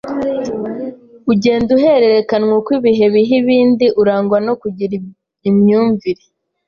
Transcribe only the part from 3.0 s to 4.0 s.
biha ibindi